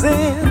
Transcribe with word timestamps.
sin. 0.00 0.47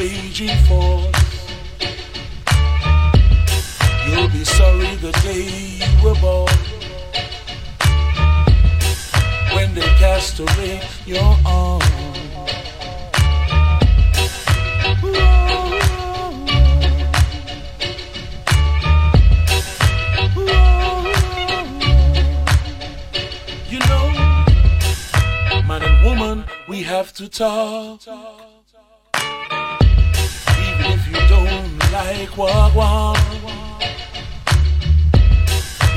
raging 0.00 0.56
force. 0.66 1.12
You'll 4.06 4.30
be 4.30 4.44
sorry 4.44 4.92
the 5.06 5.12
day 5.22 5.44
you 5.82 5.92
were 6.02 6.18
born. 6.24 6.58
When 9.54 9.74
they 9.74 9.88
cast 10.02 10.40
away 10.40 10.80
your 11.04 11.30
arm. 11.44 11.82
You 23.72 23.78
know, 23.90 24.06
man 25.68 25.82
and 25.82 25.98
woman, 26.06 26.44
we 26.68 26.82
have 26.84 27.12
to 27.18 27.28
talk. 27.28 28.49
like 31.92 32.36
what? 32.36 32.72
Wagwan. 32.72 33.16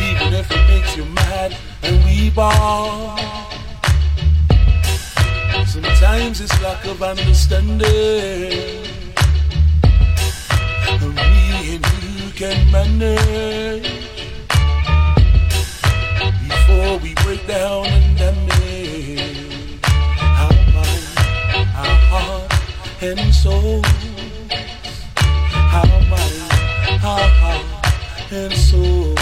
Even 0.10 0.34
if 0.34 0.51
it 0.51 0.68
makes 0.68 0.98
you 0.98 1.06
mad 1.06 1.56
and 1.84 2.04
we 2.06 2.30
ball. 2.31 3.18
Sometimes 5.66 6.42
it's 6.42 6.62
lack 6.62 6.86
of 6.86 7.01
understanding. 7.01 8.86
And 11.01 11.13
we 11.16 11.75
and 11.75 11.86
you 12.04 12.31
can 12.34 12.72
manage 12.72 13.90
before 16.48 16.98
we 17.00 17.13
break 17.24 17.45
down 17.48 17.86
and 17.88 18.18
damage 18.18 19.80
our 20.22 20.54
mind, 20.74 21.06
our 21.75 21.98
heart, 22.12 22.54
and 23.01 23.34
soul. 23.34 23.81
Heart, 27.05 28.31
and 28.31 28.53
soul. 28.53 29.12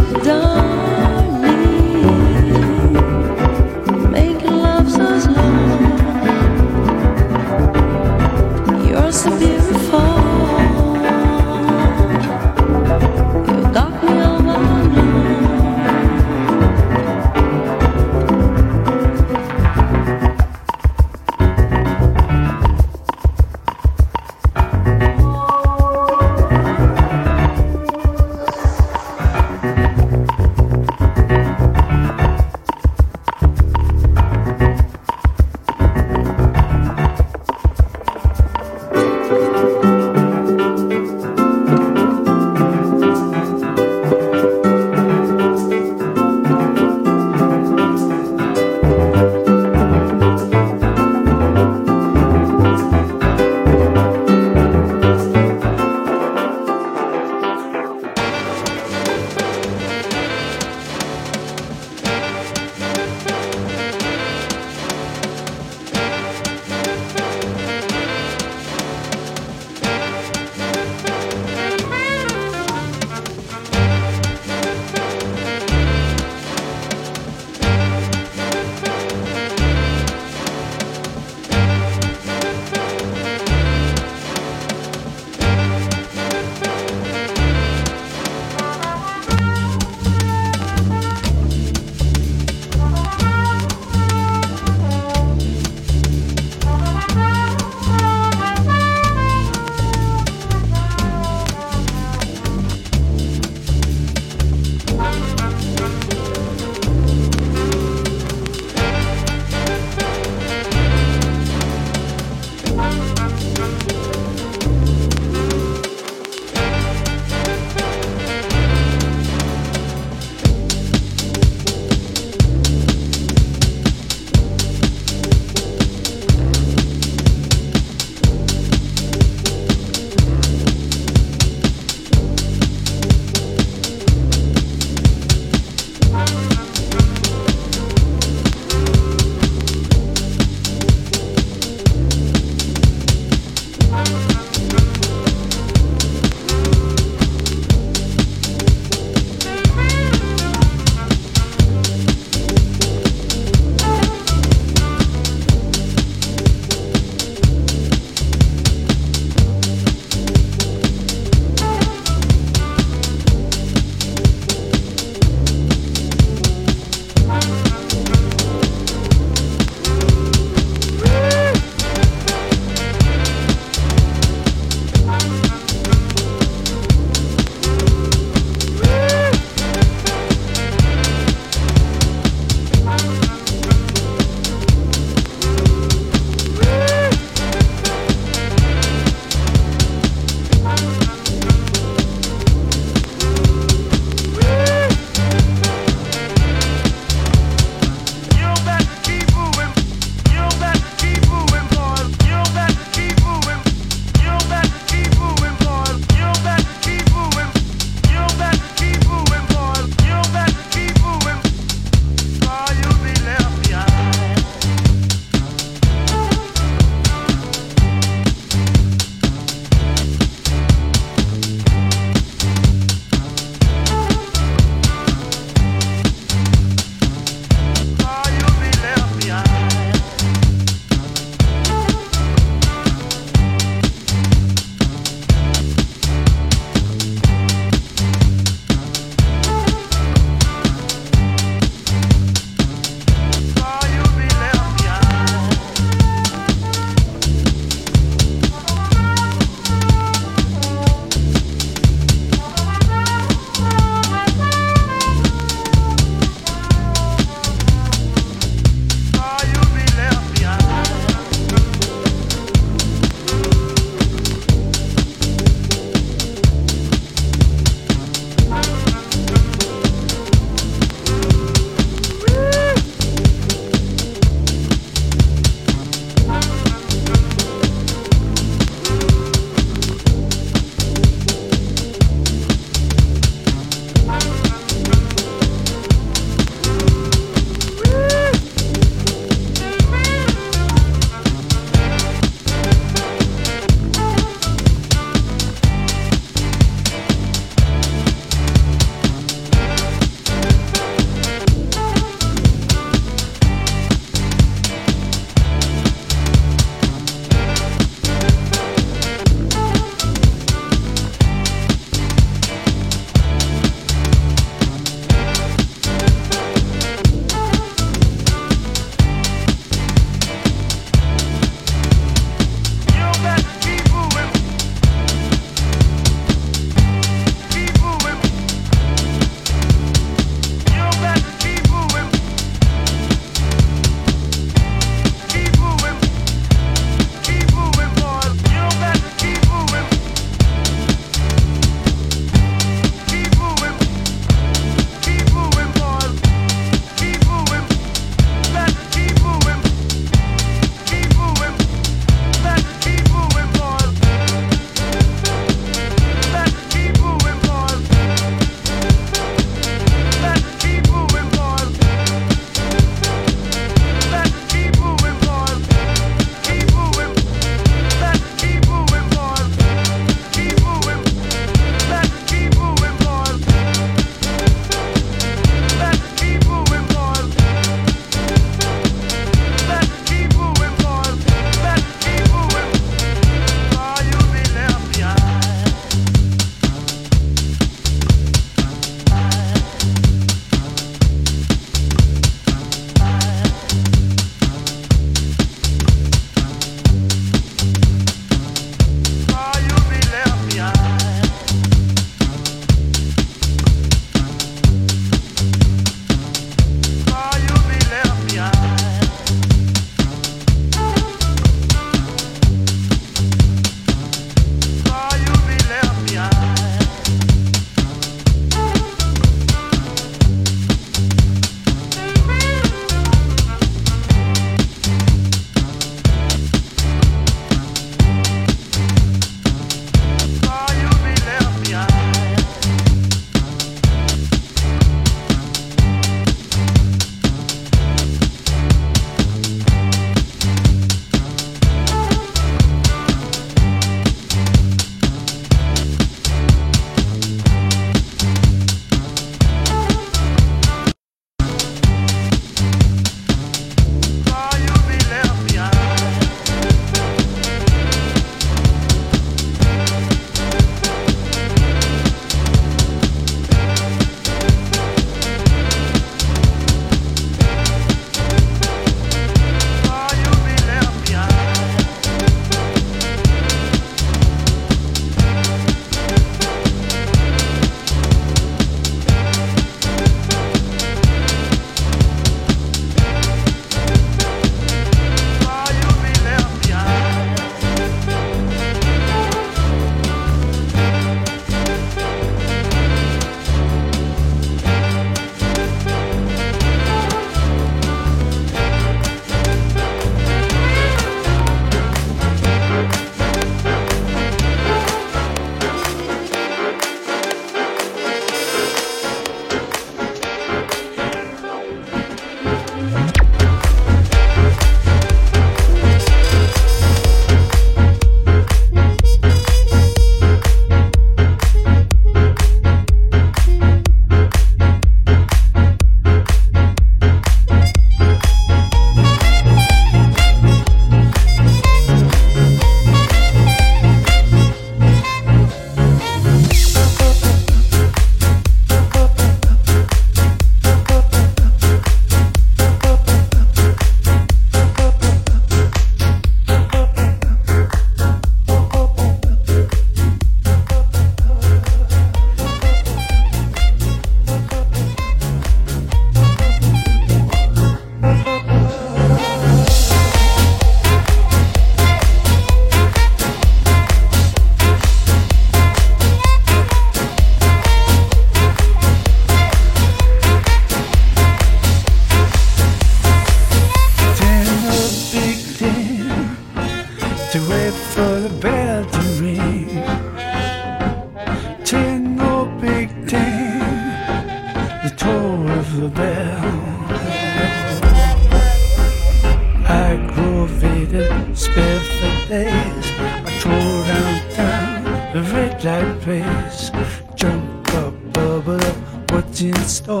Red 595.76 595.88
light 595.88 596.02
place. 596.02 596.70
Jump 597.14 597.74
up, 597.74 597.94
bubble 598.12 598.60
up, 598.60 599.10
what's 599.10 599.40
in 599.40 599.54
store? 599.56 600.00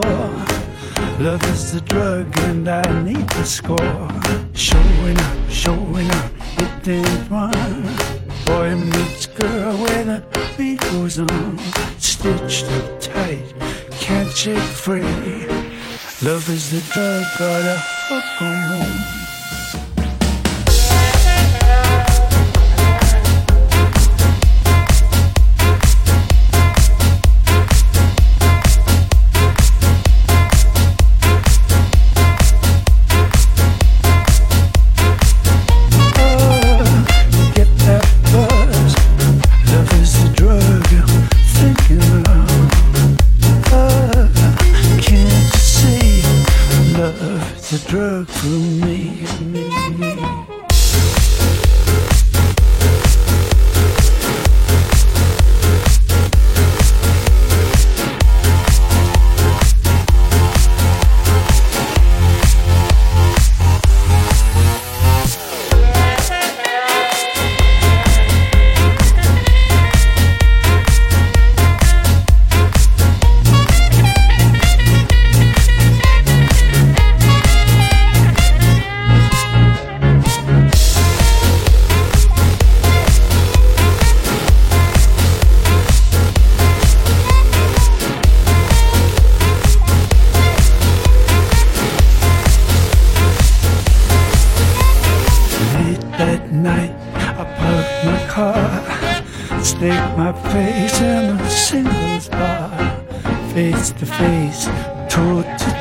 Love 1.18 1.42
is 1.54 1.72
the 1.72 1.80
drug 1.80 2.26
and 2.40 2.68
I 2.68 2.82
need 3.02 3.28
the 3.30 3.44
score. 3.44 4.08
Showing 4.52 5.18
up, 5.18 5.50
showing 5.50 6.10
up, 6.10 6.32
it 6.58 6.82
didn't 6.82 7.30
run. 7.30 7.82
Boy 8.44 8.74
meets 8.74 9.26
girl 9.26 9.76
where 9.76 10.04
the 10.04 10.22
beat 10.56 10.80
goes 10.80 11.18
on. 11.18 11.58
Stitched 11.98 12.66
up 12.66 13.00
tight, 13.00 13.54
can't 13.90 14.30
shake 14.30 14.58
free. 14.84 15.46
Love 16.22 16.48
is 16.48 16.70
the 16.70 16.80
drug, 16.92 17.24
got 17.38 17.64
a 17.74 17.78
hook 18.08 18.42
on 18.42 18.85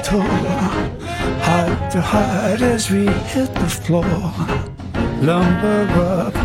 toe, 0.06 0.22
heart 1.42 1.92
to 1.92 2.00
heart 2.00 2.62
as 2.62 2.92
we 2.92 3.08
hit 3.34 3.52
the 3.56 3.68
floor. 3.68 4.22
Lumber 5.20 5.88
up, 5.98 6.36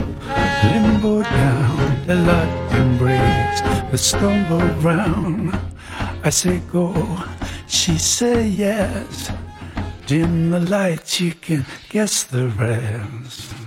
limbo 0.65 1.23
down, 1.23 2.07
the 2.07 2.15
lock 2.15 2.73
embrace, 2.73 3.61
the 3.91 3.99
stumble 3.99 4.67
round. 4.81 5.53
I 6.25 6.31
say 6.31 6.63
go, 6.73 6.95
she 7.67 7.99
say 7.99 8.49
yes. 8.49 9.31
Dim 10.07 10.51
the 10.51 10.61
lights, 10.61 11.21
you 11.21 11.35
can 11.35 11.67
guess 11.91 12.23
the 12.23 12.49
rest. 12.49 13.60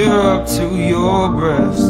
Up 0.00 0.46
to 0.46 0.74
your 0.74 1.28
breast. 1.28 1.82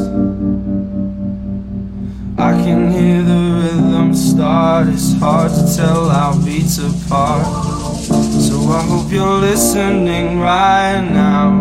I 2.36 2.52
can 2.64 2.90
hear 2.90 3.22
the 3.22 3.60
rhythm 3.62 4.12
start. 4.14 4.88
It's 4.88 5.14
hard 5.20 5.52
to 5.52 5.76
tell 5.76 6.10
our 6.10 6.34
beats 6.44 6.78
apart. 6.78 7.46
So 8.48 8.56
I 8.72 8.82
hope 8.88 9.12
you're 9.12 9.38
listening 9.38 10.40
right 10.40 11.00
now. 11.00 11.52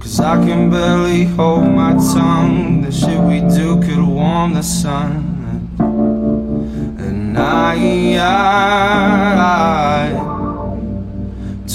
Cause 0.00 0.18
I 0.18 0.44
can 0.44 0.68
barely 0.68 1.24
hold 1.24 1.68
my 1.70 1.92
tongue. 1.92 2.82
The 2.82 2.90
shit 2.90 3.20
we 3.20 3.40
do 3.40 3.80
could 3.80 4.02
warm 4.02 4.54
the 4.54 4.62
sun. 4.62 5.30
And 6.98 7.38
I, 7.38 8.16
I, 8.18 8.24
I 10.20 10.33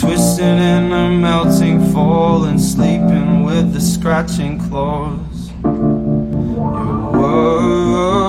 twisting 0.10 0.58
in 0.58 0.92
a 0.92 1.08
melting 1.12 1.94
falling, 1.94 2.58
sleeping 2.58 3.44
with 3.44 3.74
the 3.74 3.80
scratching 3.80 4.58
claws. 4.68 5.52
Your 5.62 7.12
words, 7.12 8.26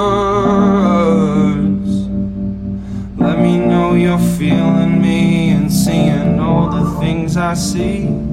let 3.16 3.39
me 3.39 3.57
know 3.57 3.95
you're 3.95 4.18
feeling 4.37 5.01
me 5.01 5.53
and 5.53 5.72
seeing 5.72 6.39
all 6.39 6.68
the 6.68 7.01
things 7.01 7.39
I 7.39 7.55
see. 7.55 8.30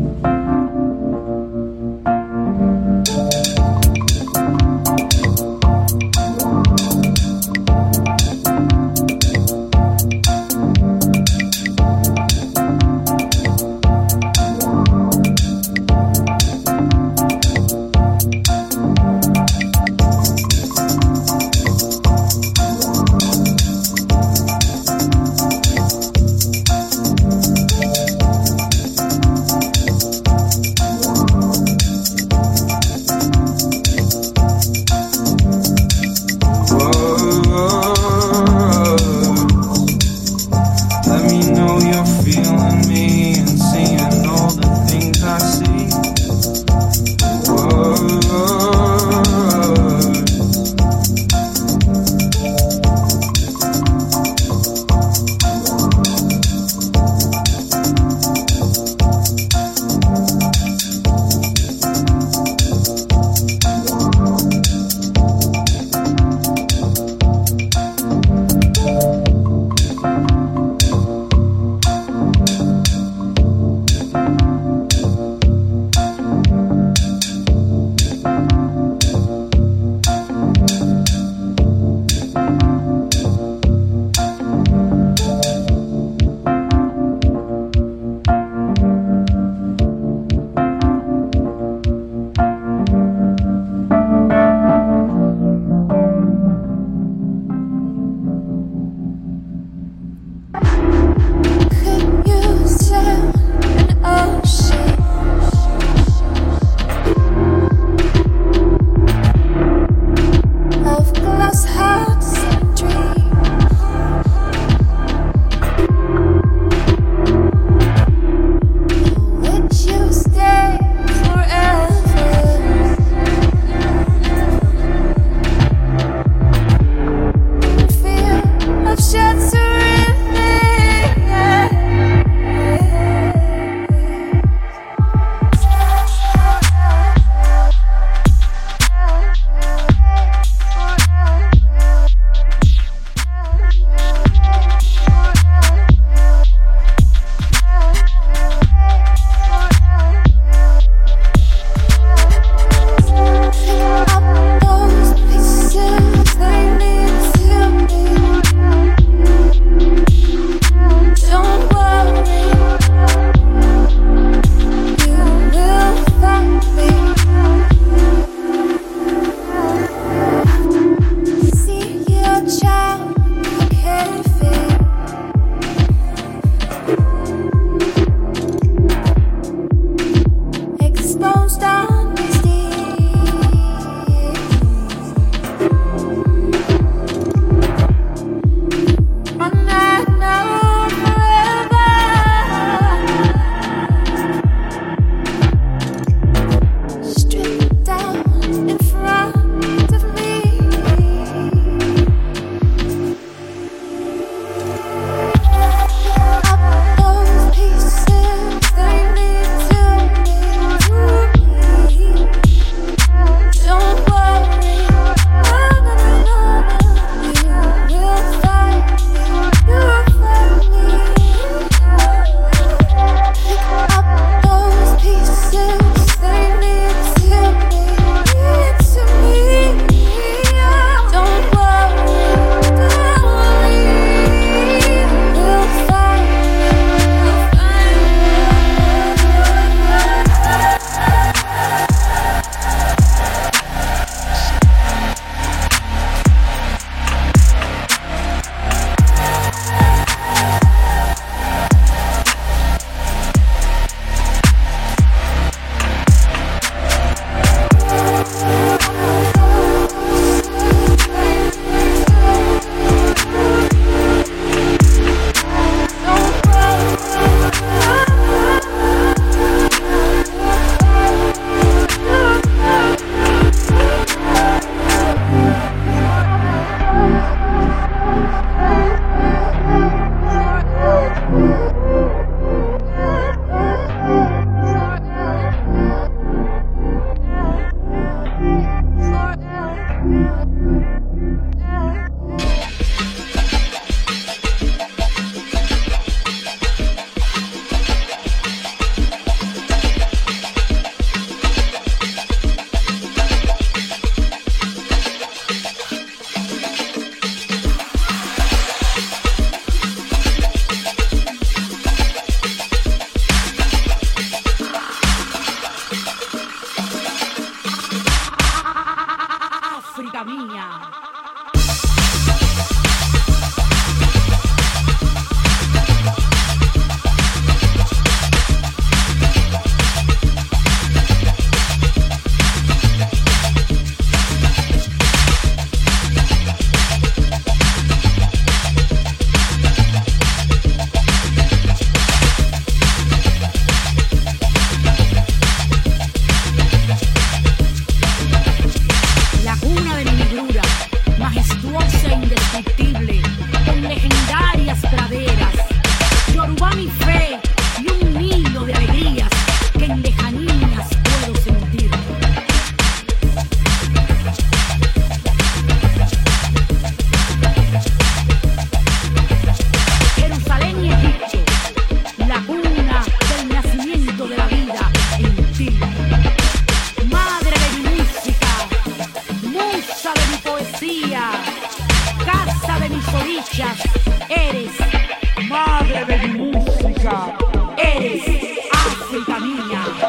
Ini. 389.38 390.07